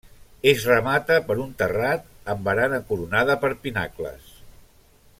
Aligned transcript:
Es 0.51 0.63
remata 0.69 1.17
per 1.27 1.35
un 1.43 1.51
terrat 1.59 2.09
amb 2.35 2.43
barana 2.49 2.81
coronada 2.91 3.39
per 3.45 3.53
pinacles. 3.67 4.37